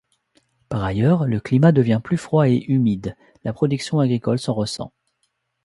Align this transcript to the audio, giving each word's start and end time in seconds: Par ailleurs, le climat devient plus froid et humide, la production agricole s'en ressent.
Par 0.67 0.83
ailleurs, 0.83 1.25
le 1.27 1.39
climat 1.39 1.71
devient 1.71 2.01
plus 2.03 2.17
froid 2.17 2.49
et 2.49 2.65
humide, 2.69 3.15
la 3.43 3.53
production 3.53 3.99
agricole 3.99 4.39
s'en 4.39 4.55
ressent. 4.55 4.91